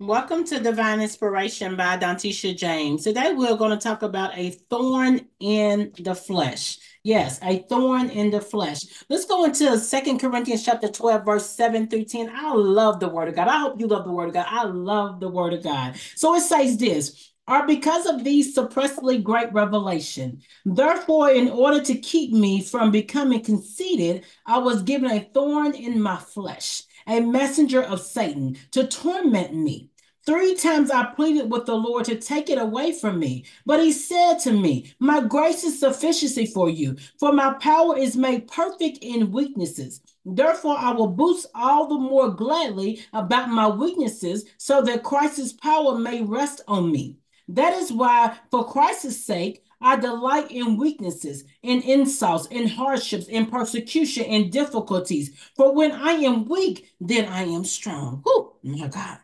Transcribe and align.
Welcome 0.00 0.42
to 0.46 0.58
Divine 0.58 1.00
Inspiration 1.00 1.76
by 1.76 1.96
Dantisha 1.96 2.56
James. 2.56 3.04
Today 3.04 3.32
we're 3.32 3.54
going 3.54 3.70
to 3.70 3.76
talk 3.76 4.02
about 4.02 4.36
a 4.36 4.50
thorn 4.68 5.28
in 5.38 5.92
the 6.00 6.16
flesh. 6.16 6.78
Yes, 7.04 7.38
a 7.44 7.60
thorn 7.68 8.10
in 8.10 8.32
the 8.32 8.40
flesh. 8.40 8.80
Let's 9.08 9.24
go 9.24 9.44
into 9.44 9.78
Second 9.78 10.18
Corinthians 10.18 10.64
chapter 10.64 10.88
12, 10.88 11.24
verse 11.24 11.48
7 11.48 11.88
through 11.88 12.06
10. 12.06 12.28
I 12.34 12.54
love 12.54 12.98
the 12.98 13.08
word 13.08 13.28
of 13.28 13.36
God. 13.36 13.46
I 13.46 13.60
hope 13.60 13.78
you 13.78 13.86
love 13.86 14.04
the 14.04 14.10
word 14.10 14.30
of 14.30 14.34
God. 14.34 14.46
I 14.48 14.64
love 14.64 15.20
the 15.20 15.28
word 15.28 15.52
of 15.52 15.62
God. 15.62 15.94
So 16.16 16.34
it 16.34 16.40
says 16.40 16.76
this 16.76 17.32
are 17.46 17.64
because 17.64 18.06
of 18.06 18.24
these 18.24 18.52
suppressively 18.52 19.22
great 19.22 19.52
revelation. 19.52 20.42
Therefore, 20.64 21.30
in 21.30 21.48
order 21.50 21.80
to 21.82 21.94
keep 21.94 22.32
me 22.32 22.62
from 22.62 22.90
becoming 22.90 23.44
conceited, 23.44 24.24
I 24.44 24.58
was 24.58 24.82
given 24.82 25.10
a 25.12 25.20
thorn 25.20 25.74
in 25.74 26.02
my 26.02 26.16
flesh 26.16 26.82
a 27.06 27.20
messenger 27.20 27.82
of 27.82 28.00
Satan 28.00 28.56
to 28.72 28.86
torment 28.86 29.54
me. 29.54 29.90
Three 30.26 30.54
times 30.54 30.90
I 30.90 31.04
pleaded 31.04 31.50
with 31.50 31.66
the 31.66 31.74
Lord 31.74 32.06
to 32.06 32.16
take 32.16 32.48
it 32.48 32.56
away 32.56 32.92
from 32.92 33.18
me. 33.18 33.44
But 33.66 33.80
he 33.80 33.92
said 33.92 34.38
to 34.40 34.52
me, 34.52 34.94
My 34.98 35.20
grace 35.20 35.64
is 35.64 35.78
sufficiency 35.78 36.46
for 36.46 36.70
you, 36.70 36.96
for 37.20 37.30
my 37.30 37.52
power 37.54 37.98
is 37.98 38.16
made 38.16 38.48
perfect 38.48 38.98
in 39.02 39.32
weaknesses. 39.32 40.00
Therefore, 40.24 40.76
I 40.78 40.92
will 40.92 41.08
boast 41.08 41.46
all 41.54 41.88
the 41.88 41.98
more 41.98 42.30
gladly 42.30 43.00
about 43.12 43.50
my 43.50 43.68
weaknesses, 43.68 44.46
so 44.56 44.80
that 44.82 45.02
Christ's 45.02 45.52
power 45.52 45.98
may 45.98 46.22
rest 46.22 46.62
on 46.66 46.90
me. 46.90 47.18
That 47.48 47.74
is 47.74 47.92
why, 47.92 48.38
for 48.50 48.66
Christ's 48.66 49.22
sake, 49.22 49.63
I 49.84 49.96
delight 49.96 50.50
in 50.50 50.78
weaknesses, 50.78 51.44
in 51.62 51.82
insults, 51.82 52.46
in 52.46 52.66
hardships, 52.68 53.26
in 53.26 53.44
persecution, 53.46 54.24
in 54.24 54.48
difficulties. 54.48 55.36
For 55.56 55.74
when 55.74 55.92
I 55.92 56.12
am 56.12 56.46
weak, 56.48 56.94
then 57.00 57.26
I 57.26 57.42
am 57.42 57.64
strong. 57.64 58.22
Oh 58.26 58.56
my 58.62 58.88
God. 58.88 59.18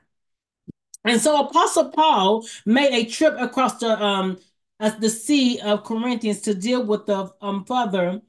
And 1.03 1.19
so 1.19 1.47
Apostle 1.47 1.89
Paul 1.89 2.47
made 2.67 2.93
a 2.93 3.09
trip 3.09 3.35
across 3.39 3.79
the 3.79 4.01
um 4.03 4.39
the 4.79 5.09
Sea 5.09 5.59
of 5.61 5.85
Corinthians 5.85 6.43
to 6.43 6.55
deal 6.55 6.85
with 6.85 7.07
the 7.07 7.33
um 7.41 7.65
further 7.65 8.21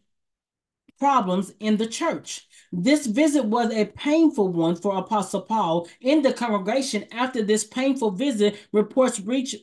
problems 1.00 1.52
in 1.59 1.75
the 1.75 1.88
church. 1.88 2.48
This 2.72 3.08
visit 3.08 3.44
was 3.44 3.73
a 3.73 3.86
painful 3.86 4.50
one 4.53 4.77
for 4.77 4.95
Apostle 4.95 5.42
Paul 5.42 5.89
in 6.00 6.22
the 6.22 6.31
congregation. 6.31 7.05
After 7.11 7.44
this 7.44 7.66
painful 7.66 8.11
visit, 8.11 8.58
reports 8.72 9.20
reached 9.20 9.55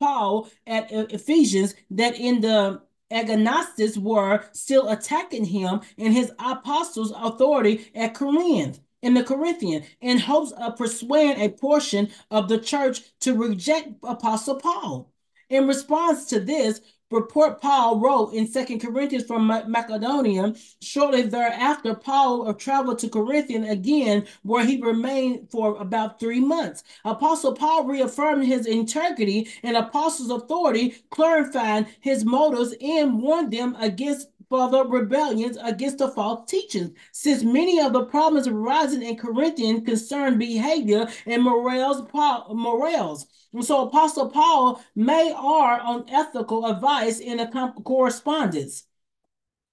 Paul 0.00 0.48
at 0.66 0.90
Ephesians 0.90 1.74
that 1.90 2.18
in 2.18 2.40
the 2.40 2.82
agnostics 3.10 3.96
were 3.96 4.44
still 4.52 4.88
attacking 4.88 5.44
him 5.44 5.80
and 5.98 6.14
his 6.14 6.32
apostles' 6.38 7.12
authority 7.14 7.90
at 7.94 8.14
Corinth 8.14 8.80
in 9.02 9.14
the 9.14 9.24
Corinthian 9.24 9.84
in 10.00 10.18
hopes 10.18 10.52
of 10.52 10.76
persuading 10.76 11.42
a 11.42 11.48
portion 11.48 12.10
of 12.30 12.48
the 12.48 12.58
church 12.58 13.00
to 13.20 13.34
reject 13.34 13.88
Apostle 14.02 14.56
Paul. 14.56 15.12
In 15.48 15.66
response 15.66 16.26
to 16.26 16.40
this, 16.40 16.80
report 17.10 17.60
Paul 17.60 17.98
wrote 18.00 18.32
in 18.32 18.46
Second 18.46 18.80
Corinthians 18.80 19.26
from 19.26 19.46
Macedonia. 19.46 20.54
Shortly 20.80 21.22
thereafter, 21.22 21.94
Paul 21.94 22.52
traveled 22.54 22.98
to 23.00 23.08
Corinthian 23.08 23.64
again, 23.64 24.26
where 24.42 24.64
he 24.64 24.80
remained 24.80 25.50
for 25.50 25.76
about 25.78 26.20
three 26.20 26.40
months. 26.40 26.84
Apostle 27.04 27.54
Paul 27.54 27.84
reaffirmed 27.84 28.44
his 28.44 28.66
integrity 28.66 29.48
and 29.62 29.76
apostles' 29.76 30.30
authority, 30.30 30.94
clarifying 31.10 31.86
his 32.00 32.24
motives, 32.24 32.74
and 32.80 33.20
warned 33.20 33.52
them 33.52 33.76
against 33.80 34.28
further 34.50 34.84
rebellions 34.84 35.56
against 35.62 35.98
the 35.98 36.08
false 36.08 36.50
teachings, 36.50 36.90
since 37.12 37.42
many 37.44 37.80
of 37.80 37.92
the 37.92 38.04
problems 38.04 38.48
arising 38.48 39.02
in 39.02 39.16
Corinthian 39.16 39.84
concern 39.84 40.38
behavior 40.38 41.08
and 41.24 41.42
morals. 41.42 42.06
morals. 42.12 43.26
And 43.52 43.64
so 43.64 43.86
Apostle 43.86 44.28
Paul 44.28 44.82
may 44.94 45.32
are 45.32 45.80
on 45.80 46.04
ethical 46.10 46.66
advice 46.66 47.20
in 47.20 47.40
a 47.40 47.72
correspondence. 47.84 48.84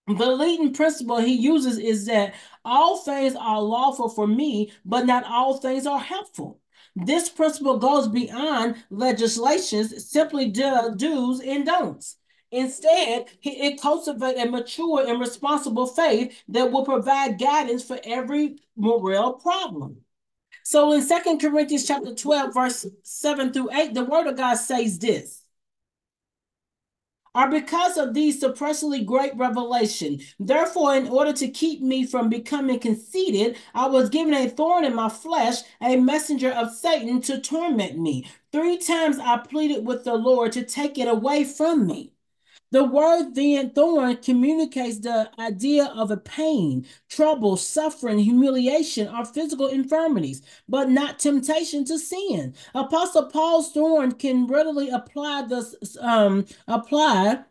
The 0.08 0.32
leading 0.32 0.74
principle 0.74 1.18
he 1.18 1.34
uses 1.34 1.78
is 1.78 2.06
that 2.06 2.34
all 2.64 2.98
things 2.98 3.36
are 3.36 3.62
lawful 3.62 4.08
for 4.08 4.26
me, 4.26 4.72
but 4.86 5.06
not 5.06 5.26
all 5.26 5.58
things 5.58 5.86
are 5.86 6.00
helpful. 6.00 6.62
This 6.96 7.30
principle 7.30 7.78
goes 7.78 8.08
beyond 8.08 8.78
legislations, 8.90 10.10
simply 10.10 10.50
do, 10.50 10.94
do's 10.96 11.42
and 11.42 11.66
don'ts. 11.66 12.16
Instead, 12.52 13.26
it 13.44 13.82
cultivates 13.82 14.40
a 14.40 14.50
mature 14.50 15.06
and 15.08 15.20
responsible 15.20 15.88
faith 15.88 16.44
that 16.48 16.72
will 16.72 16.86
provide 16.86 17.40
guidance 17.40 17.84
for 17.84 18.00
every 18.04 18.58
moral 18.76 19.34
problem. 19.34 19.98
So 20.64 20.92
in 20.94 21.02
Second 21.02 21.40
Corinthians 21.40 21.88
chapter 21.88 22.14
12, 22.14 22.54
verse 22.54 22.86
7 23.04 23.54
through 23.54 23.72
8, 23.74 23.94
the 23.94 24.04
word 24.04 24.28
of 24.28 24.38
God 24.38 24.56
says 24.56 25.00
this. 25.00 25.44
Are 27.36 27.52
because 27.52 27.98
of 27.98 28.14
these 28.14 28.40
suppressively 28.42 29.06
great 29.06 29.36
revelation. 29.38 30.20
Therefore, 30.40 30.96
in 30.96 31.08
order 31.08 31.34
to 31.34 31.48
keep 31.50 31.82
me 31.82 32.06
from 32.06 32.30
becoming 32.30 32.80
conceited, 32.80 33.58
I 33.76 33.88
was 33.88 34.10
given 34.10 34.34
a 34.34 34.50
thorn 34.50 34.84
in 34.84 34.96
my 34.96 35.08
flesh, 35.10 35.58
a 35.80 35.98
messenger 35.98 36.50
of 36.52 36.74
Satan 36.74 37.22
to 37.22 37.40
torment 37.40 38.00
me. 38.00 38.28
Three 38.52 38.78
times 38.78 39.20
I 39.20 39.38
pleaded 39.38 39.86
with 39.86 40.04
the 40.04 40.16
Lord 40.16 40.52
to 40.54 40.64
take 40.64 40.98
it 40.98 41.08
away 41.08 41.44
from 41.44 41.86
me. 41.86 42.14
The 42.72 42.84
word 42.84 43.34
then 43.36 43.72
thorn 43.72 44.18
communicates 44.18 45.00
the 45.00 45.32
idea 45.40 45.86
of 45.86 46.12
a 46.12 46.18
pain, 46.18 46.86
trouble, 47.10 47.58
suffering, 47.58 48.20
humiliation, 48.20 49.08
or 49.08 49.26
physical 49.26 49.68
infirmities, 49.68 50.42
but 50.68 50.90
not 50.90 51.20
temptation 51.20 51.86
to 51.86 51.98
sin. 51.98 52.54
Apostle 52.76 53.28
Paul's 53.28 53.72
thorn 53.72 54.12
can 54.14 54.48
readily 54.48 54.90
apply 54.90 55.44
this 55.44 55.76
um, 56.02 56.46
apply 56.68 57.44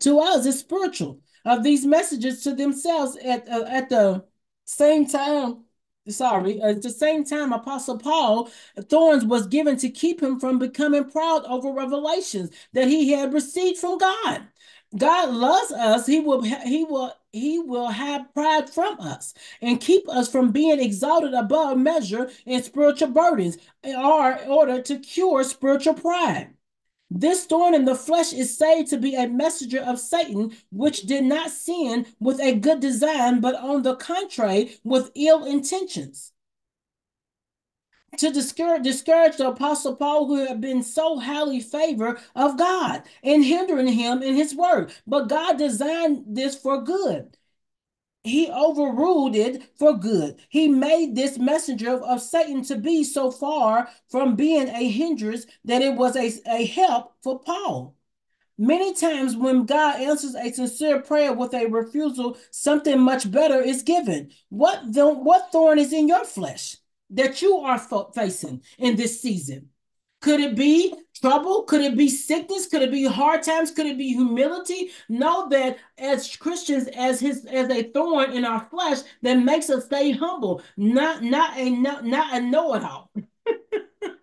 to 0.00 0.18
us 0.20 0.46
as 0.46 0.60
spiritual 0.60 1.20
of 1.44 1.62
these 1.62 1.86
messages 1.86 2.42
to 2.44 2.54
themselves 2.54 3.16
at 3.16 3.48
uh, 3.48 3.64
at 3.68 3.88
the 3.88 4.24
same 4.64 5.06
time 5.06 5.64
sorry, 6.10 6.60
at 6.62 6.82
the 6.82 6.90
same 6.90 7.24
time, 7.24 7.52
Apostle 7.52 7.98
Paul, 7.98 8.50
thorns 8.88 9.24
was 9.24 9.46
given 9.46 9.76
to 9.78 9.88
keep 9.90 10.22
him 10.22 10.40
from 10.40 10.58
becoming 10.58 11.10
proud 11.10 11.44
over 11.46 11.72
revelations 11.72 12.50
that 12.72 12.88
he 12.88 13.12
had 13.12 13.32
received 13.32 13.78
from 13.78 13.98
God. 13.98 14.48
God 14.96 15.30
loves 15.34 15.72
us. 15.72 16.06
He 16.06 16.20
will 16.20 16.42
he 16.42 16.84
will 16.84 17.12
he 17.32 17.58
will 17.58 17.88
have 17.88 18.32
pride 18.32 18.70
from 18.70 18.98
us 19.00 19.34
and 19.60 19.80
keep 19.80 20.08
us 20.08 20.30
from 20.30 20.50
being 20.50 20.80
exalted 20.80 21.34
above 21.34 21.76
measure 21.78 22.30
in 22.46 22.62
spiritual 22.62 23.08
burdens 23.08 23.58
in 23.82 23.96
order 23.96 24.80
to 24.82 24.98
cure 24.98 25.44
spiritual 25.44 25.94
pride. 25.94 26.54
This 27.10 27.46
thorn 27.46 27.74
in 27.74 27.86
the 27.86 27.94
flesh 27.94 28.34
is 28.34 28.56
said 28.56 28.86
to 28.88 28.98
be 28.98 29.14
a 29.14 29.26
messenger 29.26 29.80
of 29.80 29.98
Satan, 29.98 30.52
which 30.70 31.02
did 31.02 31.24
not 31.24 31.50
sin 31.50 32.06
with 32.20 32.38
a 32.40 32.54
good 32.54 32.80
design, 32.80 33.40
but 33.40 33.54
on 33.54 33.82
the 33.82 33.96
contrary, 33.96 34.76
with 34.84 35.10
ill 35.14 35.44
intentions. 35.44 36.32
To 38.18 38.30
discourage, 38.30 38.82
discourage 38.82 39.36
the 39.36 39.48
Apostle 39.48 39.96
Paul, 39.96 40.26
who 40.26 40.46
had 40.46 40.60
been 40.60 40.82
so 40.82 41.18
highly 41.18 41.60
favored 41.60 42.18
of 42.34 42.58
God 42.58 43.02
and 43.22 43.44
hindering 43.44 43.88
him 43.88 44.22
in 44.22 44.34
his 44.34 44.54
word. 44.54 44.92
But 45.06 45.28
God 45.28 45.56
designed 45.56 46.24
this 46.26 46.56
for 46.56 46.82
good 46.82 47.37
he 48.24 48.50
overruled 48.50 49.36
it 49.36 49.62
for 49.76 49.96
good. 49.96 50.36
He 50.48 50.68
made 50.68 51.14
this 51.14 51.38
messenger 51.38 51.92
of, 51.92 52.20
Satan 52.20 52.62
to 52.64 52.76
be 52.76 53.04
so 53.04 53.30
far 53.30 53.88
from 54.08 54.36
being 54.36 54.68
a 54.68 54.88
hindrance 54.88 55.46
that 55.64 55.82
it 55.82 55.94
was 55.94 56.16
a, 56.16 56.32
a 56.46 56.66
help 56.66 57.14
for 57.22 57.40
Paul. 57.40 57.94
Many 58.60 58.92
times, 58.92 59.36
when 59.36 59.66
God 59.66 60.00
answers 60.00 60.34
a 60.34 60.52
sincere 60.52 61.00
prayer 61.00 61.32
with 61.32 61.54
a 61.54 61.66
refusal, 61.66 62.36
something 62.50 62.98
much 63.00 63.30
better 63.30 63.60
is 63.60 63.84
given. 63.84 64.30
What, 64.48 64.92
the, 64.92 65.08
what 65.08 65.52
thorn 65.52 65.78
is 65.78 65.92
in 65.92 66.08
your 66.08 66.24
flesh 66.24 66.76
that 67.10 67.40
you 67.40 67.58
are 67.58 67.78
facing 68.14 68.62
in 68.78 68.96
this 68.96 69.22
season? 69.22 69.70
Could 70.20 70.40
it 70.40 70.56
be 70.56 70.94
trouble? 71.20 71.62
Could 71.62 71.82
it 71.82 71.96
be 71.96 72.08
sickness? 72.08 72.66
Could 72.66 72.82
it 72.82 72.90
be 72.90 73.04
hard 73.04 73.42
times? 73.42 73.70
Could 73.70 73.86
it 73.86 73.98
be 73.98 74.08
humility? 74.08 74.90
Know 75.08 75.48
that 75.50 75.78
as 75.96 76.36
Christians, 76.36 76.88
as 76.88 77.20
his 77.20 77.44
as 77.46 77.70
a 77.70 77.84
thorn 77.84 78.32
in 78.32 78.44
our 78.44 78.60
flesh 78.70 78.98
that 79.22 79.34
makes 79.34 79.70
us 79.70 79.84
stay 79.84 80.10
humble, 80.10 80.62
not 80.76 81.22
not 81.22 81.56
a 81.56 81.70
not, 81.70 82.04
not 82.04 82.36
a 82.36 82.40
know-it-all. 82.40 83.10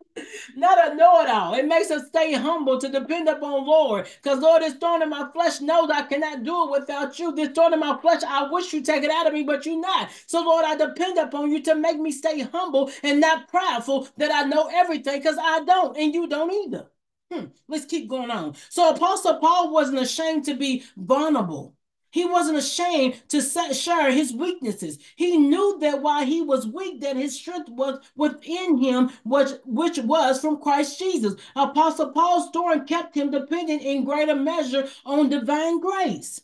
not 0.56 0.92
a 0.92 0.96
know-it-all. 0.96 1.56
It 1.56 1.68
makes 1.68 1.92
us 1.92 2.08
stay 2.08 2.34
humble 2.34 2.80
to 2.80 2.90
depend 2.90 3.28
upon 3.28 3.66
Lord. 3.66 4.08
Because 4.22 4.40
Lord, 4.40 4.62
this 4.62 4.76
thorn 4.76 5.02
in 5.02 5.10
my 5.10 5.30
flesh 5.34 5.62
knows 5.62 5.90
I 5.90 6.04
cannot 6.04 6.44
do 6.44 6.66
it 6.66 6.80
without 6.80 7.20
you. 7.20 7.34
This 7.34 7.50
thorn 7.50 7.74
in 7.74 7.80
my 7.80 7.98
flesh, 8.02 8.22
I 8.24 8.50
wish 8.50 8.74
you 8.74 8.82
take 8.82 9.04
it 9.04 9.12
out 9.12 9.28
of 9.28 9.34
me, 9.34 9.44
but 9.44 9.66
you're 9.66 9.80
not. 9.80 10.10
So 10.26 10.42
Lord, 10.42 10.66
I 10.66 10.76
depend 10.76 11.18
upon 11.18 11.52
you 11.52 11.62
to 11.64 11.76
make 11.76 12.00
me 12.00 12.12
stay 12.12 12.42
humble 12.42 12.92
and 13.04 13.20
not 13.20 13.48
prideful 13.48 14.08
that 14.18 14.32
I 14.32 14.44
know 14.44 14.70
everything 14.74 15.20
because 15.20 15.38
I 15.40 15.64
don't 15.66 15.98
and 15.98 16.14
you 16.14 16.28
don't 16.28 16.52
either. 16.52 16.88
Hmm. 17.32 17.46
Let's 17.68 17.86
keep 17.86 18.08
going 18.08 18.32
on. 18.32 18.56
So 18.70 18.90
Apostle 18.90 19.40
Paul 19.40 19.72
wasn't 19.72 20.00
ashamed 20.00 20.46
to 20.46 20.54
be 20.54 20.84
vulnerable. 20.96 21.76
He 22.16 22.24
wasn't 22.24 22.58
ashamed 22.58 23.22
to 23.28 23.42
share 23.42 24.10
his 24.10 24.34
weaknesses. 24.34 25.00
He 25.18 25.36
knew 25.36 25.78
that 25.82 26.02
while 26.02 26.26
he 26.26 26.42
was 26.42 26.66
weak, 26.66 27.02
that 27.02 27.18
his 27.18 27.36
strength 27.36 27.68
was 27.68 28.00
within 28.16 28.78
him, 28.78 29.12
which, 29.26 29.50
which 29.66 29.98
was 29.98 30.40
from 30.40 30.62
Christ 30.62 30.98
Jesus. 30.98 31.36
Apostle 31.58 32.14
Paul's 32.14 32.48
story 32.48 32.80
kept 32.86 33.18
him 33.18 33.32
dependent 33.32 33.82
in 33.82 34.06
greater 34.06 34.34
measure 34.34 34.88
on 35.06 35.28
divine 35.28 35.82
grace. 35.82 36.40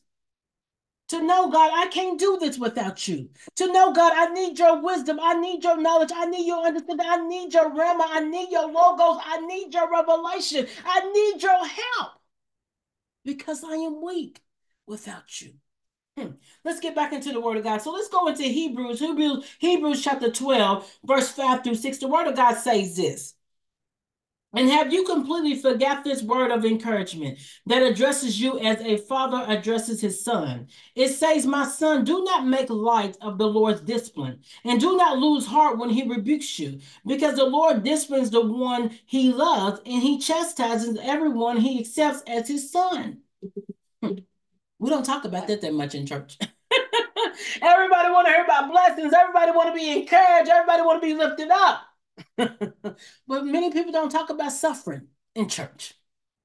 To 1.08 1.22
know, 1.22 1.50
God, 1.50 1.72
I 1.74 1.88
can't 1.88 2.20
do 2.20 2.38
this 2.38 2.58
without 2.58 3.08
you. 3.08 3.30
To 3.56 3.72
know, 3.72 3.94
God, 3.94 4.12
I 4.14 4.34
need 4.34 4.60
your 4.60 4.82
wisdom. 4.82 5.22
I 5.22 5.36
need 5.36 5.64
your 5.64 5.78
knowledge. 5.78 6.12
I 6.14 6.26
need 6.26 6.48
your 6.48 6.68
understanding. 6.68 7.08
I 7.10 7.26
need 7.26 7.54
your 7.54 7.70
rhema. 7.70 8.08
I 8.10 8.20
need 8.30 8.52
your 8.52 8.70
logos. 8.70 9.22
I 9.26 9.40
need 9.48 9.74
your 9.74 9.90
revelation. 9.90 10.68
I 10.84 11.10
need 11.14 11.42
your 11.42 11.66
help 11.66 12.12
because 13.24 13.64
I 13.64 13.76
am 13.76 14.02
weak 14.04 14.42
without 14.86 15.40
you. 15.40 15.61
Let's 16.64 16.80
get 16.80 16.96
back 16.96 17.14
into 17.14 17.32
the 17.32 17.42
word 17.42 17.58
of 17.58 17.64
God. 17.64 17.82
So 17.82 17.92
let's 17.92 18.10
go 18.10 18.28
into 18.28 18.44
Hebrews, 18.44 19.00
Hebrews, 19.00 19.46
Hebrews 19.60 20.04
chapter 20.04 20.32
12, 20.32 21.00
verse 21.04 21.32
5 21.32 21.64
through 21.64 21.76
6. 21.76 21.98
The 21.98 22.08
word 22.08 22.28
of 22.28 22.36
God 22.36 22.56
says 22.56 22.96
this. 22.96 23.34
And 24.54 24.70
have 24.70 24.92
you 24.92 25.06
completely 25.06 25.56
forgot 25.56 26.04
this 26.04 26.22
word 26.22 26.52
of 26.52 26.66
encouragement 26.66 27.40
that 27.68 27.84
addresses 27.84 28.40
you 28.42 28.60
as 28.60 28.82
a 28.82 28.98
father 28.98 29.46
addresses 29.48 30.02
his 30.02 30.22
son? 30.22 30.68
It 30.94 31.10
says, 31.10 31.46
My 31.46 31.66
son, 31.66 32.04
do 32.04 32.24
not 32.26 32.46
make 32.46 32.70
light 32.70 33.16
of 33.22 33.38
the 33.38 33.48
Lord's 33.48 33.80
discipline, 33.80 34.42
and 34.66 34.80
do 34.82 34.98
not 34.98 35.20
lose 35.20 35.46
heart 35.46 35.78
when 35.78 35.90
he 35.90 36.08
rebukes 36.08 36.60
you, 36.60 36.82
because 37.06 37.38
the 37.38 37.46
Lord 37.46 37.84
disciplines 37.84 38.30
the 38.30 38.46
one 38.46 38.92
he 39.06 39.32
loves, 39.32 39.80
and 39.86 40.02
he 40.04 40.20
chastises 40.20 40.98
everyone 41.02 41.56
he 41.58 41.80
accepts 41.80 42.22
as 42.28 42.50
his 42.50 42.70
son. 42.70 43.20
We 44.82 44.90
don't 44.90 45.06
talk 45.06 45.26
about 45.26 45.48
that 45.48 45.62
that 45.62 45.76
much 45.76 45.94
in 45.94 46.08
church. 46.08 46.40
everybody 47.62 48.12
want 48.12 48.26
to 48.26 48.34
hear 48.34 48.44
about 48.44 48.72
blessings. 48.72 49.14
Everybody 49.14 49.52
want 49.52 49.70
to 49.70 49.80
be 49.80 49.92
encouraged. 49.92 50.50
Everybody 50.50 50.82
want 50.82 51.04
to 51.04 51.08
be 51.08 51.14
lifted 51.14 51.50
up. 51.52 51.82
but 53.28 53.46
many 53.46 53.72
people 53.72 53.92
don't 53.92 54.10
talk 54.10 54.32
about 54.32 54.52
suffering 54.52 55.04
in 55.36 55.48
church. 55.48 55.94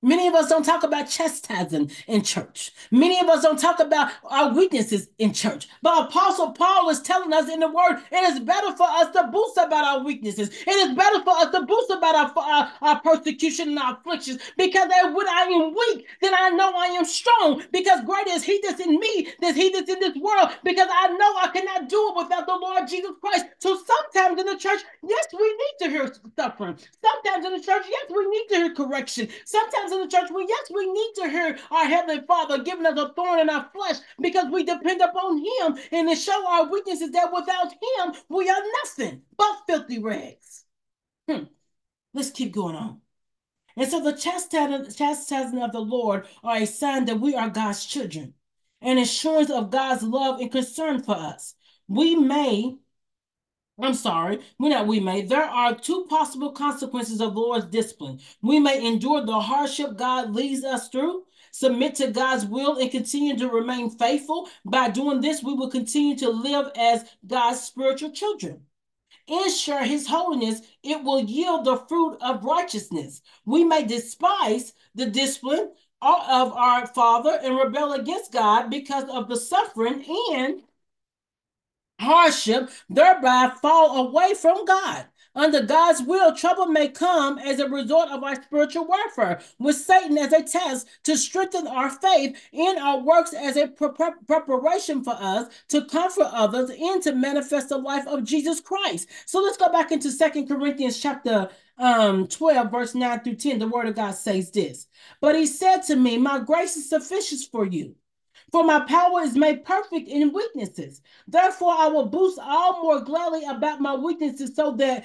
Many 0.03 0.29
of 0.29 0.35
us 0.35 0.51
don't 0.51 0.63
talk 0.63 0.83
about 0.83 1.09
chastising 1.09 1.91
in 2.07 2.23
church. 2.23 2.71
Many 2.91 3.19
of 3.19 3.29
us 3.29 3.43
don't 3.43 3.59
talk 3.59 3.81
about 3.81 4.13
our 4.25 4.53
weaknesses 4.53 5.09
in 5.19 5.33
church. 5.33 5.69
But 5.81 6.09
Apostle 6.09 6.53
Paul 6.53 6.91
is 6.91 7.01
telling 7.01 7.33
us 7.33 7.49
in 7.49 7.61
the 7.61 7.69
word, 7.69 8.03
it 8.13 8.31
is 8.31 8.41
better 8.41 8.77
for 8.77 8.87
us 8.87 9.11
to 9.13 9.29
boast 9.33 9.57
about 9.57 9.85
our 9.85 10.05
weaknesses. 10.05 10.51
It 10.51 10.71
is 10.71 10.95
better 10.95 11.25
for 11.25 11.31
us 11.31 11.51
to 11.51 11.63
boast 11.63 11.91
about 11.91 12.15
our, 12.15 12.33
our, 12.37 12.73
our 12.83 13.01
persecution 13.01 13.71
and 13.71 13.79
our 13.79 13.95
afflictions. 13.97 14.39
Because 14.59 14.87
when 15.15 15.29
I 15.29 15.49
am 15.51 15.75
weak, 15.75 16.07
then 16.21 16.35
I 16.39 16.51
know 16.51 16.73
I 16.77 16.89
am 16.89 17.07
strong. 17.07 17.63
Because 17.73 18.05
greater 18.05 18.33
is 18.33 18.45
he 18.45 18.61
that's 18.63 18.81
in 18.81 19.01
me 19.01 19.29
than 19.41 19.55
he 19.55 19.71
that's 19.71 19.91
in 19.91 19.99
this 20.01 20.17
world. 20.17 20.51
Because 20.63 20.89
I 20.93 21.09
know 21.09 21.37
I 21.39 21.49
cannot 21.55 21.89
do 21.89 22.13
it 22.15 22.23
without 22.23 22.36
Lord 22.57 22.89
Jesus 22.89 23.13
Christ. 23.21 23.47
So 23.59 23.77
sometimes 23.77 24.41
in 24.41 24.47
the 24.47 24.59
church, 24.59 24.81
yes, 25.03 25.27
we 25.33 25.49
need 25.49 25.75
to 25.81 25.91
hear 25.91 26.13
suffering. 26.37 26.79
Sometimes 27.03 27.47
in 27.47 27.53
the 27.53 27.65
church, 27.65 27.85
yes, 27.89 28.11
we 28.15 28.27
need 28.29 28.47
to 28.49 28.57
hear 28.57 28.75
correction. 28.75 29.29
Sometimes 29.45 29.93
in 29.93 30.01
the 30.01 30.09
church, 30.09 30.31
well, 30.31 30.47
yes, 30.49 30.71
we 30.75 30.91
need 30.91 31.13
to 31.17 31.29
hear 31.29 31.59
our 31.71 31.85
Heavenly 31.85 32.23
Father 32.27 32.63
giving 32.63 32.87
us 32.87 32.99
a 32.99 33.13
thorn 33.15 33.41
in 33.41 33.51
our 33.51 33.69
flesh 33.75 33.97
because 34.21 34.51
we 34.51 34.65
depend 34.65 35.01
upon 35.01 35.39
Him 35.39 35.79
and 35.93 36.09
to 36.09 36.17
show 36.17 36.47
our 36.49 36.71
weaknesses 36.71 37.11
that 37.13 37.33
without 37.33 37.73
Him, 37.73 38.23
we 38.29 38.49
are 38.49 38.63
nothing 38.83 39.23
but 39.37 39.63
filthy 39.67 39.99
rags. 39.99 40.65
Hmm. 41.29 41.45
Let's 42.15 42.31
keep 42.31 42.53
going 42.53 42.77
on. 42.77 43.01
And 43.77 43.91
so 43.91 44.01
the 44.03 44.13
chastising 44.13 45.63
of 45.63 45.73
the 45.73 45.81
Lord 45.81 46.27
are 46.43 46.57
a 46.57 46.67
sign 46.67 47.05
that 47.05 47.21
we 47.21 47.35
are 47.35 47.51
God's 47.51 47.85
children, 47.85 48.33
an 48.81 48.97
assurance 48.97 49.51
of 49.51 49.71
God's 49.71 50.03
love 50.03 50.41
and 50.41 50.51
concern 50.51 51.03
for 51.03 51.15
us. 51.15 51.55
We 51.89 52.15
may 52.17 52.79
I'm 53.79 53.93
sorry, 53.95 54.41
we 54.59 54.71
not 54.71 54.87
we 54.87 55.01
may. 55.01 55.21
There 55.23 55.45
are 55.45 55.75
two 55.75 56.07
possible 56.09 56.53
consequences 56.53 57.21
of 57.21 57.35
the 57.35 57.41
Lord's 57.41 57.67
discipline. 57.67 58.21
We 58.41 58.59
may 58.59 58.87
endure 58.87 59.25
the 59.25 59.39
hardship 59.39 59.97
God 59.97 60.35
leads 60.35 60.65
us 60.65 60.89
through, 60.89 61.25
submit 61.51 61.95
to 61.97 62.11
God's 62.11 62.47
will, 62.47 62.79
and 62.79 62.91
continue 62.91 63.37
to 63.37 63.49
remain 63.49 63.91
faithful. 63.91 64.49
By 64.65 64.89
doing 64.89 65.21
this, 65.21 65.43
we 65.43 65.53
will 65.53 65.71
continue 65.71 66.17
to 66.17 66.31
live 66.31 66.71
as 66.75 67.05
God's 67.27 67.61
spiritual 67.61 68.13
children. 68.13 68.63
Ensure 69.29 69.85
his 69.85 70.07
holiness, 70.07 70.63
it 70.83 71.03
will 71.03 71.21
yield 71.21 71.67
the 71.67 71.77
fruit 71.77 72.17
of 72.23 72.45
righteousness. 72.45 73.21
We 73.45 73.63
may 73.65 73.85
despise 73.85 74.73
the 74.95 75.07
discipline 75.07 75.73
of 76.01 76.53
our 76.53 76.87
Father 76.87 77.39
and 77.43 77.57
rebel 77.57 77.93
against 77.93 78.33
God 78.33 78.71
because 78.71 79.05
of 79.11 79.29
the 79.29 79.37
suffering 79.37 80.05
and 80.33 80.63
hardship, 82.01 82.71
thereby 82.89 83.53
fall 83.61 84.07
away 84.07 84.35
from 84.35 84.65
God. 84.65 85.07
Under 85.37 85.63
God's 85.63 86.03
will, 86.03 86.35
trouble 86.35 86.65
may 86.65 86.89
come 86.89 87.39
as 87.39 87.61
a 87.61 87.69
result 87.69 88.11
of 88.11 88.25
our 88.25 88.43
spiritual 88.43 88.87
warfare, 88.87 89.41
with 89.59 89.77
Satan 89.77 90.17
as 90.17 90.33
a 90.33 90.43
test 90.43 90.89
to 91.05 91.15
strengthen 91.19 91.67
our 91.67 91.91
faith 91.91 92.41
in 92.53 92.79
our 92.79 93.01
works 93.01 93.35
as 93.35 93.59
a 93.59 93.69
pre 93.69 93.91
preparation 94.27 95.05
for 95.05 95.15
us 95.21 95.53
to 95.69 95.85
comfort 95.85 96.31
others 96.33 96.71
and 96.71 97.03
to 97.03 97.15
manifest 97.15 97.69
the 97.69 97.77
life 97.77 98.07
of 98.07 98.25
Jesus 98.25 98.61
Christ. 98.63 99.11
So 99.27 99.41
let's 99.41 99.59
go 99.59 99.71
back 99.71 99.93
into 99.93 100.11
Second 100.11 100.49
Corinthians 100.49 100.99
chapter 100.99 101.51
um 101.79 102.27
12 102.27 102.71
verse 102.71 102.95
9 102.95 103.21
through 103.21 103.35
10 103.35 103.59
the 103.59 103.69
word 103.69 103.87
of 103.87 103.95
god 103.95 104.13
says 104.13 104.51
this 104.51 104.87
but 105.21 105.37
he 105.37 105.45
said 105.45 105.81
to 105.83 105.95
me 105.95 106.17
my 106.17 106.39
grace 106.39 106.75
is 106.75 106.89
sufficient 106.89 107.43
for 107.53 107.67
you 107.67 107.95
for 108.57 108.65
my 108.65 108.81
power 108.81 109.21
is 109.21 109.37
made 109.37 109.67
perfect 109.67 110.09
in 110.09 110.33
weaknesses. 110.33 111.03
Therefore, 111.29 111.75
I 111.77 111.89
will 111.89 112.07
boast 112.07 112.39
all 112.41 112.83
more 112.83 113.03
gladly 113.03 113.45
about 113.45 113.83
my 113.83 113.95
weaknesses 113.95 114.57
so 114.57 114.73
that 114.77 115.05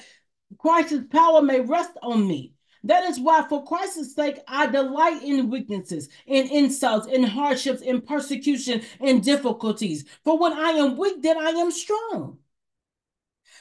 Christ's 0.57 1.03
power 1.09 1.41
may 1.41 1.59
rest 1.59 1.91
on 2.01 2.25
me. 2.25 2.53
That 2.85 3.03
is 3.09 3.19
why, 3.19 3.45
for 3.49 3.65
Christ's 3.65 4.15
sake, 4.15 4.39
I 4.47 4.67
delight 4.67 5.21
in 5.21 5.49
weaknesses, 5.49 6.07
in 6.27 6.47
insults, 6.47 7.07
in 7.07 7.23
hardships, 7.23 7.81
in 7.81 7.99
persecution, 7.99 8.83
in 9.01 9.19
difficulties. 9.19 10.05
For 10.23 10.37
when 10.37 10.53
I 10.53 10.69
am 10.69 10.95
weak, 10.95 11.21
then 11.21 11.37
I 11.37 11.49
am 11.49 11.71
strong. 11.71 12.37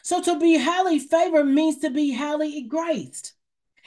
So 0.05 0.23
to 0.23 0.39
be 0.39 0.57
highly 0.57 1.01
favored 1.01 1.47
means 1.47 1.79
to 1.79 1.91
be 1.91 2.13
highly 2.13 2.63
graced. 2.63 3.33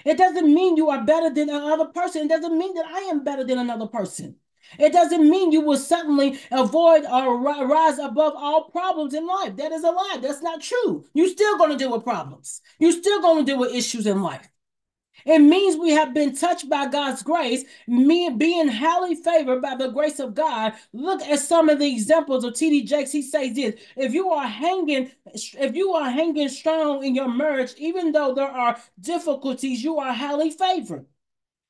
It 0.03 0.17
doesn't 0.17 0.53
mean 0.53 0.75
you 0.75 0.89
are 0.89 1.05
better 1.05 1.33
than 1.33 1.47
another 1.47 1.85
person. 1.85 2.23
It 2.23 2.27
doesn't 2.29 2.57
mean 2.57 2.73
that 2.73 2.87
I 2.87 2.99
am 3.03 3.23
better 3.23 3.45
than 3.45 3.57
another 3.57 3.87
person. 3.87 4.35
It 4.79 4.93
doesn't 4.93 5.29
mean 5.29 5.51
you 5.51 5.61
will 5.61 5.77
suddenly 5.77 6.39
avoid 6.51 7.05
or 7.05 7.39
rise 7.39 7.99
above 7.99 8.33
all 8.35 8.69
problems 8.69 9.13
in 9.13 9.27
life. 9.27 9.55
That 9.57 9.71
is 9.71 9.83
a 9.83 9.91
lie. 9.91 10.17
That's 10.21 10.41
not 10.41 10.61
true. 10.61 11.05
You're 11.13 11.29
still 11.29 11.57
going 11.57 11.71
to 11.71 11.77
deal 11.77 11.91
with 11.91 12.03
problems. 12.03 12.61
You're 12.79 12.91
still 12.91 13.21
going 13.21 13.45
to 13.45 13.51
deal 13.51 13.59
with 13.59 13.73
issues 13.73 14.07
in 14.07 14.21
life. 14.21 14.47
It 15.25 15.39
means 15.39 15.77
we 15.77 15.91
have 15.91 16.13
been 16.13 16.35
touched 16.35 16.67
by 16.67 16.87
God's 16.87 17.23
grace, 17.23 17.63
me 17.87 18.29
being 18.35 18.67
highly 18.67 19.15
favored 19.15 19.61
by 19.61 19.75
the 19.75 19.89
grace 19.89 20.19
of 20.19 20.33
God. 20.33 20.73
Look 20.91 21.21
at 21.21 21.39
some 21.39 21.69
of 21.69 21.79
the 21.79 21.89
examples 21.89 22.43
of 22.43 22.55
T.D. 22.55 22.83
Jakes. 22.83 23.11
He 23.11 23.21
says 23.21 23.55
this: 23.55 23.75
if 23.95 24.13
you 24.13 24.31
are 24.31 24.47
hanging, 24.47 25.11
if 25.33 25.75
you 25.75 25.93
are 25.93 26.09
hanging 26.09 26.49
strong 26.49 27.05
in 27.05 27.15
your 27.15 27.29
marriage, 27.29 27.73
even 27.77 28.11
though 28.11 28.33
there 28.33 28.49
are 28.49 28.77
difficulties, 28.99 29.83
you 29.83 29.99
are 29.99 30.13
highly 30.13 30.49
favored. 30.49 31.05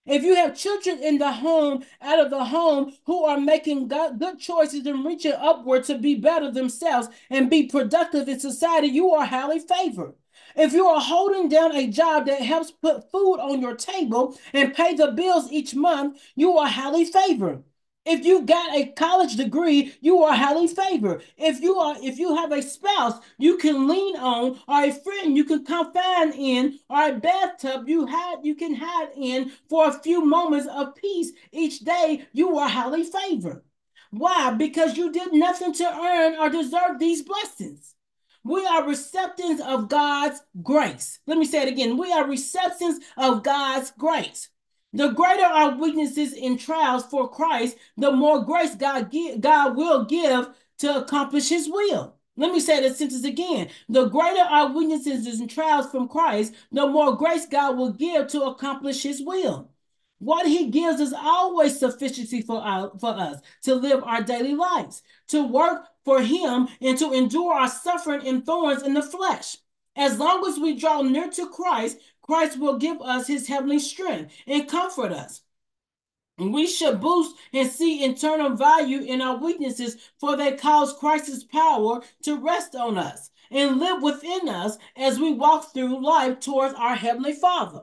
If 0.05 0.23
you 0.23 0.35
have 0.35 0.57
children 0.57 0.99
in 0.99 1.17
the 1.17 1.31
home, 1.31 1.85
out 2.01 2.19
of 2.19 2.29
the 2.29 2.43
home, 2.43 2.93
who 3.05 3.23
are 3.23 3.39
making 3.39 3.87
good 3.87 4.37
choices 4.37 4.85
and 4.85 5.05
reaching 5.05 5.31
upward 5.31 5.85
to 5.85 5.97
be 5.97 6.15
better 6.15 6.51
themselves 6.51 7.07
and 7.29 7.49
be 7.49 7.67
productive 7.67 8.27
in 8.27 8.39
society, 8.39 8.87
you 8.87 9.11
are 9.11 9.25
highly 9.25 9.59
favored. 9.59 10.15
If 10.55 10.73
you 10.73 10.85
are 10.87 10.99
holding 10.99 11.47
down 11.47 11.73
a 11.73 11.87
job 11.87 12.25
that 12.25 12.41
helps 12.41 12.69
put 12.69 13.09
food 13.11 13.37
on 13.39 13.61
your 13.61 13.75
table 13.75 14.37
and 14.51 14.73
pay 14.73 14.93
the 14.93 15.11
bills 15.11 15.51
each 15.51 15.73
month, 15.73 16.21
you 16.35 16.57
are 16.57 16.67
highly 16.67 17.05
favored. 17.05 17.63
If 18.05 18.25
you 18.25 18.41
got 18.41 18.75
a 18.75 18.87
college 18.87 19.37
degree, 19.37 19.95
you 20.01 20.23
are 20.23 20.35
highly 20.35 20.67
favored. 20.67 21.23
If 21.37 21.61
you 21.61 21.75
are, 21.77 21.95
if 22.01 22.19
you 22.19 22.35
have 22.35 22.51
a 22.51 22.61
spouse 22.61 23.19
you 23.37 23.57
can 23.57 23.87
lean 23.87 24.17
on, 24.17 24.59
or 24.67 24.83
a 24.83 24.91
friend 24.91 25.37
you 25.37 25.45
can 25.45 25.63
confide 25.63 26.33
in, 26.35 26.79
or 26.89 27.07
a 27.07 27.19
bathtub 27.19 27.87
you 27.87 28.05
had 28.05 28.39
you 28.43 28.55
can 28.55 28.75
hide 28.75 29.11
in 29.15 29.51
for 29.69 29.87
a 29.87 29.99
few 29.99 30.25
moments 30.25 30.67
of 30.67 30.95
peace 30.95 31.31
each 31.53 31.79
day, 31.79 32.25
you 32.33 32.57
are 32.57 32.67
highly 32.67 33.03
favored. 33.03 33.63
Why? 34.11 34.51
Because 34.51 34.97
you 34.97 35.11
did 35.11 35.33
nothing 35.33 35.73
to 35.73 35.85
earn 35.85 36.35
or 36.35 36.49
deserve 36.49 36.99
these 36.99 37.23
blessings. 37.23 37.95
We 38.43 38.65
are 38.65 38.83
receptants 38.83 39.61
of 39.61 39.87
God's 39.87 40.41
grace. 40.61 41.19
Let 41.25 41.37
me 41.37 41.45
say 41.45 41.61
it 41.61 41.69
again. 41.69 41.97
We 41.97 42.11
are 42.11 42.25
receptants 42.25 42.97
of 43.17 43.43
God's 43.43 43.91
grace. 43.91 44.49
The 44.93 45.09
greater 45.09 45.43
our 45.43 45.75
weaknesses 45.75 46.33
in 46.33 46.57
trials 46.57 47.05
for 47.05 47.27
Christ, 47.27 47.77
the 47.97 48.11
more 48.11 48.43
grace 48.43 48.75
God, 48.75 49.11
give, 49.11 49.41
God 49.41 49.75
will 49.75 50.05
give 50.05 50.49
to 50.79 50.97
accomplish 50.97 51.49
his 51.49 51.67
will. 51.67 52.15
Let 52.35 52.51
me 52.51 52.59
say 52.59 52.81
that 52.81 52.95
sentence 52.95 53.23
again. 53.23 53.69
The 53.89 54.05
greater 54.05 54.41
our 54.41 54.71
weaknesses 54.71 55.39
and 55.39 55.49
trials 55.49 55.89
from 55.89 56.07
Christ, 56.07 56.53
the 56.71 56.87
more 56.87 57.15
grace 57.15 57.45
God 57.45 57.77
will 57.77 57.91
give 57.91 58.27
to 58.29 58.43
accomplish 58.43 59.03
his 59.03 59.21
will. 59.21 59.69
What 60.19 60.47
he 60.47 60.69
gives 60.69 60.99
is 60.99 61.13
always 61.13 61.77
sufficiency 61.77 62.41
for, 62.41 62.61
our, 62.61 62.91
for 62.97 63.09
us 63.09 63.41
to 63.63 63.75
live 63.75 64.03
our 64.03 64.21
daily 64.21 64.55
lives, 64.55 65.03
to 65.27 65.43
work 65.45 65.85
for 66.05 66.21
him, 66.21 66.69
and 66.81 66.97
to 66.97 67.11
endure 67.11 67.53
our 67.53 67.67
suffering 67.67 68.25
and 68.27 68.45
thorns 68.45 68.83
in 68.83 68.93
the 68.93 69.01
flesh. 69.01 69.57
As 69.95 70.17
long 70.17 70.47
as 70.47 70.57
we 70.57 70.75
draw 70.75 71.01
near 71.01 71.29
to 71.31 71.49
Christ, 71.49 71.97
Christ 72.23 72.57
will 72.59 72.77
give 72.77 73.01
us 73.01 73.27
his 73.27 73.47
heavenly 73.47 73.79
strength 73.79 74.33
and 74.47 74.67
comfort 74.67 75.11
us. 75.11 75.41
We 76.39 76.65
should 76.65 76.99
boost 76.99 77.35
and 77.53 77.69
see 77.69 78.03
internal 78.03 78.55
value 78.55 79.01
in 79.01 79.21
our 79.21 79.37
weaknesses, 79.37 79.97
for 80.19 80.35
they 80.35 80.53
cause 80.53 80.97
Christ's 80.97 81.43
power 81.43 82.01
to 82.23 82.37
rest 82.37 82.75
on 82.75 82.97
us 82.97 83.29
and 83.51 83.79
live 83.79 84.01
within 84.01 84.49
us 84.49 84.77
as 84.95 85.19
we 85.19 85.31
walk 85.31 85.73
through 85.73 86.03
life 86.03 86.39
towards 86.39 86.73
our 86.73 86.95
Heavenly 86.95 87.33
Father. 87.33 87.81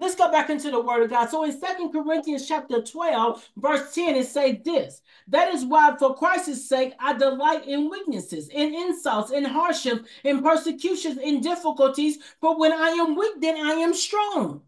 Let's 0.00 0.14
go 0.14 0.30
back 0.30 0.48
into 0.48 0.70
the 0.70 0.80
Word 0.80 1.02
of 1.02 1.10
God. 1.10 1.28
So 1.28 1.42
in 1.42 1.58
Second 1.58 1.90
Corinthians 1.90 2.46
chapter 2.46 2.80
12, 2.80 3.48
verse 3.56 3.92
10, 3.94 4.14
it 4.14 4.28
says 4.28 4.56
this 4.64 5.02
That 5.26 5.52
is 5.52 5.64
why, 5.64 5.96
for 5.98 6.14
Christ's 6.14 6.68
sake, 6.68 6.94
I 7.00 7.18
delight 7.18 7.66
in 7.66 7.90
weaknesses, 7.90 8.48
in 8.48 8.74
insults, 8.74 9.32
in 9.32 9.44
hardships, 9.44 10.08
in 10.22 10.42
persecutions, 10.42 11.18
in 11.18 11.40
difficulties. 11.40 12.18
For 12.40 12.58
when 12.58 12.72
I 12.72 12.90
am 12.90 13.16
weak, 13.16 13.40
then 13.40 13.56
I 13.56 13.72
am 13.72 13.92
strong. 13.92 14.62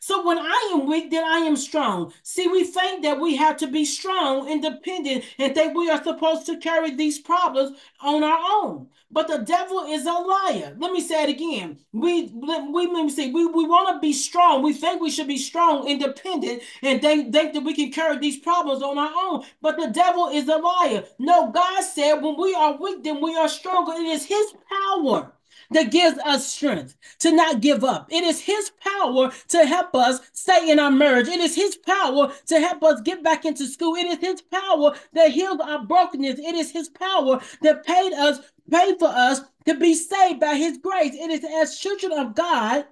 So 0.00 0.26
when 0.26 0.38
I 0.38 0.70
am 0.74 0.86
weak, 0.86 1.10
then 1.10 1.24
I 1.24 1.38
am 1.38 1.56
strong. 1.56 2.12
See, 2.22 2.46
we 2.48 2.64
think 2.64 3.02
that 3.02 3.20
we 3.20 3.36
have 3.36 3.56
to 3.58 3.66
be 3.66 3.84
strong, 3.84 4.48
independent, 4.48 5.24
and 5.38 5.54
think 5.54 5.76
we 5.76 5.90
are 5.90 6.02
supposed 6.02 6.46
to 6.46 6.58
carry 6.58 6.94
these 6.94 7.18
problems 7.18 7.78
on 8.00 8.22
our 8.22 8.38
own. 8.62 8.88
But 9.10 9.28
the 9.28 9.38
devil 9.38 9.84
is 9.86 10.04
a 10.04 10.12
liar. 10.12 10.74
Let 10.78 10.92
me 10.92 11.00
say 11.00 11.22
it 11.22 11.30
again. 11.30 11.78
We 11.92 12.32
let, 12.34 12.70
we 12.70 12.86
let 12.86 13.04
me 13.04 13.10
say 13.10 13.30
we, 13.30 13.46
we 13.46 13.66
want 13.66 13.94
to 13.94 14.00
be 14.00 14.12
strong. 14.12 14.62
We 14.62 14.72
think 14.72 15.00
we 15.00 15.10
should 15.10 15.28
be 15.28 15.38
strong, 15.38 15.88
independent, 15.88 16.62
and 16.82 17.00
think, 17.00 17.32
think 17.32 17.54
that 17.54 17.62
we 17.62 17.74
can 17.74 17.92
carry 17.92 18.18
these 18.18 18.38
problems 18.38 18.82
on 18.82 18.98
our 18.98 19.12
own. 19.16 19.44
But 19.62 19.78
the 19.78 19.88
devil 19.88 20.28
is 20.28 20.48
a 20.48 20.56
liar. 20.56 21.04
No, 21.18 21.50
God 21.50 21.82
said 21.82 22.14
when 22.14 22.36
we 22.36 22.54
are 22.54 22.76
weak, 22.76 23.04
then 23.04 23.22
we 23.22 23.36
are 23.36 23.48
stronger. 23.48 23.92
It 23.92 24.06
is 24.06 24.26
his 24.26 24.54
power 24.68 25.32
that 25.70 25.90
gives 25.90 26.18
us 26.18 26.46
strength 26.46 26.96
to 27.20 27.32
not 27.32 27.60
give 27.60 27.84
up. 27.84 28.08
It 28.10 28.24
is 28.24 28.40
His 28.40 28.70
power 28.80 29.30
to 29.48 29.66
help 29.66 29.94
us 29.94 30.20
stay 30.32 30.70
in 30.70 30.78
our 30.78 30.90
marriage. 30.90 31.28
It 31.28 31.40
is 31.40 31.54
His 31.54 31.76
power 31.76 32.32
to 32.46 32.60
help 32.60 32.82
us 32.82 33.00
get 33.00 33.22
back 33.22 33.44
into 33.44 33.66
school. 33.66 33.94
It 33.94 34.06
is 34.06 34.18
His 34.18 34.42
power 34.42 34.94
that 35.12 35.30
heals 35.30 35.60
our 35.60 35.84
brokenness. 35.84 36.38
It 36.38 36.54
is 36.54 36.70
His 36.70 36.88
power 36.88 37.40
that 37.62 37.84
paid 37.84 38.12
us, 38.12 38.40
paid 38.70 38.98
for 38.98 39.08
us 39.08 39.40
to 39.66 39.74
be 39.74 39.94
saved 39.94 40.40
by 40.40 40.54
His 40.54 40.78
grace. 40.78 41.14
It 41.14 41.30
is 41.30 41.44
as 41.44 41.78
children 41.78 42.12
of 42.12 42.34
God 42.34 42.86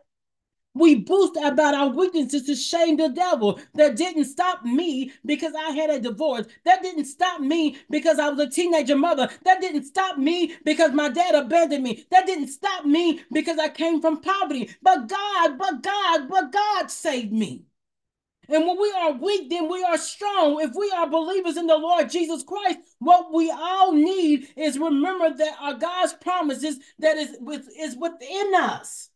we 0.74 0.96
boast 0.96 1.36
about 1.36 1.74
our 1.74 1.88
weaknesses 1.88 2.42
to 2.46 2.56
shame 2.56 2.96
the 2.96 3.08
devil. 3.08 3.60
That 3.74 3.96
didn't 3.96 4.24
stop 4.24 4.64
me 4.64 5.12
because 5.24 5.54
I 5.54 5.70
had 5.70 5.90
a 5.90 6.00
divorce. 6.00 6.46
That 6.64 6.82
didn't 6.82 7.04
stop 7.04 7.40
me 7.40 7.78
because 7.88 8.18
I 8.18 8.28
was 8.28 8.40
a 8.40 8.50
teenager 8.50 8.96
mother. 8.96 9.28
That 9.44 9.60
didn't 9.60 9.84
stop 9.84 10.18
me 10.18 10.56
because 10.64 10.92
my 10.92 11.08
dad 11.08 11.34
abandoned 11.36 11.84
me. 11.84 12.04
That 12.10 12.26
didn't 12.26 12.48
stop 12.48 12.84
me 12.84 13.20
because 13.32 13.58
I 13.58 13.68
came 13.68 14.00
from 14.00 14.20
poverty. 14.20 14.70
But 14.82 15.08
God, 15.08 15.58
but 15.58 15.82
God, 15.82 16.28
but 16.28 16.52
God 16.52 16.90
saved 16.90 17.32
me. 17.32 17.64
And 18.48 18.66
when 18.66 18.78
we 18.78 18.92
are 18.98 19.12
weak, 19.12 19.48
then 19.48 19.70
we 19.70 19.82
are 19.84 19.96
strong. 19.96 20.60
If 20.60 20.74
we 20.74 20.92
are 20.94 21.08
believers 21.08 21.56
in 21.56 21.66
the 21.66 21.78
Lord 21.78 22.10
Jesus 22.10 22.42
Christ, 22.42 22.78
what 22.98 23.32
we 23.32 23.50
all 23.50 23.92
need 23.92 24.48
is 24.56 24.78
remember 24.78 25.34
that 25.34 25.56
our 25.60 25.74
God's 25.74 26.12
promises 26.14 26.78
that 26.98 27.16
is, 27.16 27.36
with, 27.40 27.66
is 27.78 27.96
within 27.96 28.54
us. 28.56 29.08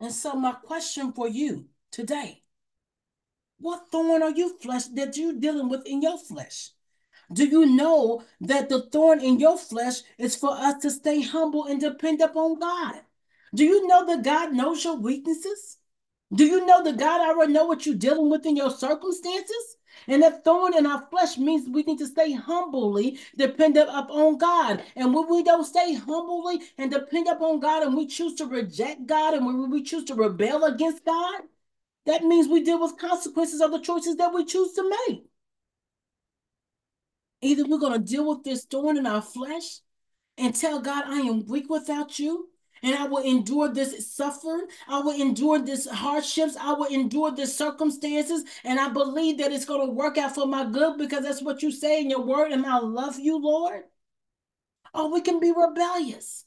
And 0.00 0.12
so 0.12 0.34
my 0.34 0.52
question 0.52 1.12
for 1.12 1.28
you 1.28 1.66
today, 1.90 2.42
what 3.58 3.90
thorn 3.90 4.22
are 4.22 4.30
you 4.30 4.56
flesh 4.58 4.86
that 4.94 5.16
you're 5.16 5.34
dealing 5.34 5.68
with 5.68 5.86
in 5.86 6.00
your 6.00 6.18
flesh? 6.18 6.70
Do 7.32 7.44
you 7.44 7.66
know 7.66 8.24
that 8.40 8.68
the 8.68 8.82
thorn 8.82 9.20
in 9.20 9.38
your 9.38 9.58
flesh 9.58 10.00
is 10.18 10.34
for 10.34 10.50
us 10.50 10.80
to 10.82 10.90
stay 10.90 11.22
humble 11.22 11.66
and 11.66 11.80
depend 11.80 12.20
upon 12.22 12.58
God? 12.58 13.02
Do 13.54 13.64
you 13.64 13.86
know 13.86 14.06
that 14.06 14.24
God 14.24 14.52
knows 14.54 14.84
your 14.84 14.96
weaknesses? 14.96 15.76
Do 16.32 16.44
you 16.44 16.64
know 16.64 16.82
that 16.82 16.96
God 16.96 17.20
already 17.20 17.52
know 17.52 17.66
what 17.66 17.84
you're 17.84 17.94
dealing 17.96 18.30
with 18.30 18.46
in 18.46 18.56
your 18.56 18.70
circumstances? 18.70 19.76
And 20.08 20.22
that 20.22 20.44
thorn 20.44 20.74
in 20.76 20.86
our 20.86 21.06
flesh 21.10 21.38
means 21.38 21.68
we 21.68 21.82
need 21.82 21.98
to 21.98 22.06
stay 22.06 22.32
humbly 22.32 23.18
dependent 23.36 23.88
upon 23.92 24.38
God. 24.38 24.82
And 24.96 25.14
when 25.14 25.28
we 25.28 25.42
don't 25.42 25.64
stay 25.64 25.94
humbly 25.94 26.60
and 26.78 26.90
depend 26.90 27.28
upon 27.28 27.60
God 27.60 27.82
and 27.82 27.96
we 27.96 28.06
choose 28.06 28.34
to 28.36 28.46
reject 28.46 29.06
God 29.06 29.34
and 29.34 29.46
when 29.46 29.70
we 29.70 29.82
choose 29.82 30.04
to 30.04 30.14
rebel 30.14 30.64
against 30.64 31.04
God, 31.04 31.42
that 32.06 32.24
means 32.24 32.48
we 32.48 32.62
deal 32.62 32.80
with 32.80 32.98
consequences 32.98 33.60
of 33.60 33.72
the 33.72 33.80
choices 33.80 34.16
that 34.16 34.32
we 34.34 34.44
choose 34.44 34.72
to 34.72 34.92
make. 35.08 35.24
Either 37.42 37.64
we're 37.66 37.78
going 37.78 37.92
to 37.92 37.98
deal 37.98 38.28
with 38.28 38.44
this 38.44 38.64
thorn 38.64 38.96
in 38.96 39.06
our 39.06 39.22
flesh 39.22 39.80
and 40.36 40.54
tell 40.54 40.80
God, 40.80 41.04
I 41.06 41.20
am 41.20 41.46
weak 41.46 41.70
without 41.70 42.18
you, 42.18 42.49
and 42.82 42.94
I 42.94 43.06
will 43.06 43.22
endure 43.22 43.68
this 43.68 44.12
suffering. 44.12 44.66
I 44.88 45.00
will 45.00 45.20
endure 45.20 45.58
this 45.58 45.88
hardships. 45.88 46.56
I 46.56 46.72
will 46.72 46.86
endure 46.86 47.30
this 47.30 47.56
circumstances. 47.56 48.44
And 48.64 48.80
I 48.80 48.88
believe 48.88 49.38
that 49.38 49.52
it's 49.52 49.64
going 49.64 49.86
to 49.86 49.92
work 49.92 50.18
out 50.18 50.34
for 50.34 50.46
my 50.46 50.64
good 50.64 50.98
because 50.98 51.24
that's 51.24 51.42
what 51.42 51.62
you 51.62 51.70
say 51.70 52.00
in 52.00 52.10
your 52.10 52.22
word. 52.22 52.52
And 52.52 52.64
I 52.64 52.78
love 52.78 53.18
you, 53.18 53.38
Lord. 53.38 53.82
Or 54.94 55.12
we 55.12 55.20
can 55.20 55.40
be 55.40 55.52
rebellious 55.52 56.44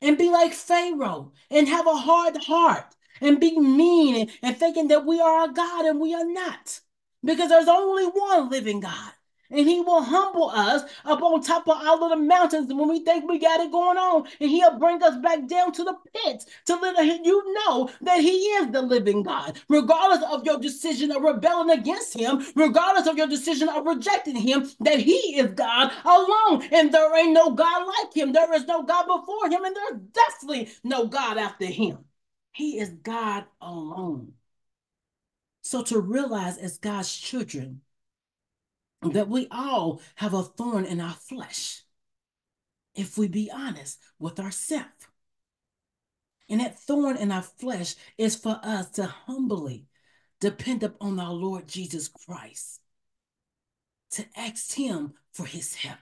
and 0.00 0.18
be 0.18 0.30
like 0.30 0.52
Pharaoh 0.52 1.32
and 1.50 1.68
have 1.68 1.86
a 1.86 1.96
hard 1.96 2.36
heart 2.42 2.94
and 3.20 3.38
be 3.38 3.58
mean 3.58 4.16
and, 4.16 4.30
and 4.42 4.56
thinking 4.56 4.88
that 4.88 5.04
we 5.04 5.20
are 5.20 5.48
a 5.48 5.52
God 5.52 5.84
and 5.84 6.00
we 6.00 6.14
are 6.14 6.24
not. 6.24 6.80
Because 7.22 7.50
there's 7.50 7.68
only 7.68 8.06
one 8.06 8.48
living 8.48 8.80
God 8.80 9.12
and 9.50 9.68
he 9.68 9.80
will 9.80 10.02
humble 10.02 10.50
us 10.50 10.82
up 11.04 11.22
on 11.22 11.42
top 11.42 11.68
of 11.68 11.76
all 11.76 12.04
of 12.04 12.10
the 12.10 12.24
mountains 12.24 12.72
when 12.72 12.88
we 12.88 13.04
think 13.04 13.28
we 13.28 13.38
got 13.38 13.60
it 13.60 13.72
going 13.72 13.98
on. 13.98 14.26
And 14.40 14.50
he'll 14.50 14.78
bring 14.78 15.02
us 15.02 15.16
back 15.18 15.46
down 15.46 15.72
to 15.72 15.84
the 15.84 15.96
pits 16.14 16.46
to 16.66 16.76
let 16.76 17.24
you 17.24 17.54
know 17.54 17.90
that 18.02 18.20
he 18.20 18.30
is 18.30 18.70
the 18.70 18.82
living 18.82 19.22
god. 19.22 19.58
Regardless 19.68 20.22
of 20.30 20.44
your 20.44 20.58
decision 20.58 21.10
of 21.10 21.22
rebelling 21.22 21.70
against 21.70 22.14
him 22.16 22.40
regardless 22.54 23.06
of 23.06 23.16
your 23.16 23.26
decision 23.26 23.68
of 23.68 23.84
rejecting 23.86 24.36
him 24.36 24.68
that 24.80 25.00
he 25.00 25.38
is 25.38 25.52
god 25.52 25.92
alone. 26.04 26.62
And 26.72 26.92
there 26.92 27.16
ain't 27.16 27.32
no 27.32 27.50
god 27.50 27.86
like 27.86 28.14
him. 28.14 28.32
There 28.32 28.52
is 28.54 28.66
no 28.66 28.82
god 28.82 29.06
before 29.06 29.48
him. 29.48 29.64
And 29.64 29.76
there's 29.76 30.00
definitely 30.12 30.70
no 30.84 31.06
god 31.06 31.38
after 31.38 31.66
him. 31.66 31.98
He 32.52 32.78
is 32.78 32.90
god 32.90 33.44
alone. 33.60 34.32
So 35.62 35.82
to 35.84 36.00
realize 36.00 36.58
as 36.58 36.78
god's 36.78 37.14
children 37.14 37.82
that 39.02 39.28
we 39.28 39.48
all 39.50 40.00
have 40.16 40.34
a 40.34 40.42
thorn 40.42 40.84
in 40.84 41.00
our 41.00 41.14
flesh, 41.14 41.82
if 42.94 43.16
we 43.16 43.28
be 43.28 43.50
honest 43.50 43.98
with 44.18 44.38
ourselves. 44.38 45.08
And 46.48 46.60
that 46.60 46.78
thorn 46.80 47.16
in 47.16 47.30
our 47.32 47.42
flesh 47.42 47.94
is 48.18 48.36
for 48.36 48.60
us 48.62 48.90
to 48.92 49.06
humbly 49.06 49.86
depend 50.40 50.82
upon 50.82 51.18
our 51.20 51.32
Lord 51.32 51.68
Jesus 51.68 52.08
Christ, 52.08 52.80
to 54.12 54.26
ask 54.36 54.72
Him 54.72 55.14
for 55.32 55.46
His 55.46 55.74
help, 55.76 55.98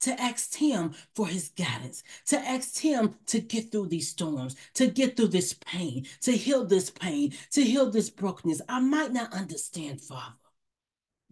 to 0.00 0.18
ask 0.20 0.54
Him 0.54 0.94
for 1.14 1.26
His 1.26 1.50
guidance, 1.50 2.02
to 2.26 2.38
ask 2.38 2.78
Him 2.78 3.14
to 3.26 3.40
get 3.40 3.70
through 3.70 3.88
these 3.88 4.08
storms, 4.08 4.56
to 4.74 4.86
get 4.86 5.16
through 5.16 5.28
this 5.28 5.52
pain, 5.52 6.06
to 6.22 6.32
heal 6.32 6.64
this 6.64 6.90
pain, 6.90 7.34
to 7.52 7.62
heal 7.62 7.90
this 7.90 8.10
brokenness. 8.10 8.62
I 8.68 8.80
might 8.80 9.12
not 9.12 9.34
understand, 9.34 10.00
Father 10.00 10.34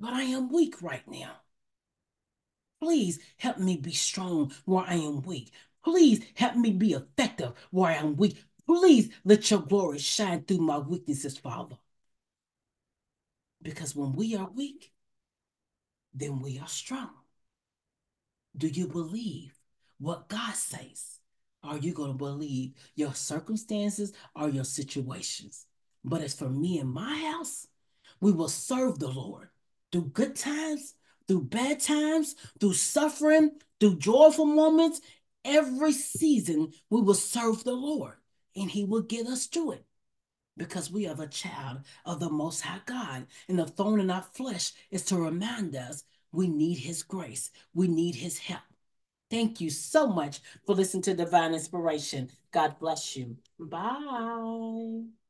but 0.03 0.13
I 0.13 0.23
am 0.23 0.51
weak 0.51 0.83
right 0.83 1.07
now. 1.07 1.37
Please 2.83 3.21
help 3.37 3.59
me 3.59 3.77
be 3.77 3.93
strong 3.93 4.53
where 4.65 4.85
I 4.85 4.95
am 4.95 5.23
weak. 5.23 5.53
Please 5.85 6.25
help 6.35 6.57
me 6.57 6.73
be 6.73 6.95
effective 6.95 7.53
where 7.71 7.93
I 7.93 7.95
am 7.95 8.17
weak. 8.17 8.43
Please 8.67 9.11
let 9.25 9.49
your 9.49 9.61
glory 9.61 9.99
shine 9.99 10.43
through 10.43 10.59
my 10.59 10.79
weaknesses, 10.79 11.39
Father. 11.39 11.77
Because 13.63 13.95
when 13.95 14.15
we 14.15 14.35
are 14.35 14.51
weak, 14.53 14.93
then 16.13 16.41
we 16.41 16.59
are 16.59 16.67
strong. 16.67 17.11
Do 18.57 18.67
you 18.67 18.89
believe 18.89 19.55
what 20.01 20.29
God 20.29 20.55
says? 20.55 21.21
Are 21.63 21.79
you 21.79 21.93
going 21.93 22.11
to 22.11 22.19
believe 22.19 22.73
your 22.97 23.15
circumstances 23.15 24.13
or 24.35 24.49
your 24.49 24.65
situations? 24.65 25.67
But 26.03 26.23
as 26.23 26.35
for 26.35 26.49
me 26.49 26.81
and 26.81 26.91
my 26.91 27.17
house, 27.19 27.69
we 28.21 28.33
will 28.33 28.49
serve 28.49 28.99
the 28.99 29.07
Lord 29.07 29.49
through 29.93 30.09
good 30.09 30.35
times, 30.35 30.95
through 31.29 31.43
bad 31.43 31.81
times, 31.81 32.35
through 32.59 32.75
suffering, 32.75 33.53
through 33.79 33.99
joyful 33.99 34.47
moments, 34.47 35.01
every 35.45 35.93
season 35.93 36.73
we 36.91 37.01
will 37.01 37.15
serve 37.15 37.63
the 37.65 37.73
Lord 37.73 38.15
and 38.57 38.71
he 38.71 38.85
will 38.85 39.03
get 39.03 39.27
us 39.27 39.47
through 39.47 39.73
it 39.73 39.85
because 40.57 40.91
we 40.91 41.07
are 41.07 41.15
the 41.15 41.27
child 41.27 41.79
of 42.05 42.21
the 42.21 42.31
Most 42.31 42.61
High 42.61 42.81
God. 42.85 43.27
And 43.49 43.59
the 43.59 43.67
thorn 43.67 44.01
in 44.01 44.11
our 44.11 44.23
flesh 44.23 44.73
is 44.91 45.05
to 45.07 45.17
remind 45.17 45.75
us 45.77 46.05
we 46.33 46.49
need 46.49 46.79
his 46.79 47.03
grace, 47.03 47.51
we 47.75 47.89
need 47.89 48.15
his 48.15 48.39
help. 48.39 48.63
Thank 49.31 49.61
you 49.63 49.71
so 49.71 50.07
much 50.07 50.41
for 50.67 50.75
listening 50.75 51.03
to 51.05 51.15
Divine 51.15 51.55
Inspiration. 51.55 52.31
God 52.51 52.79
bless 52.79 53.17
you. 53.17 53.37
Bye. 53.59 55.22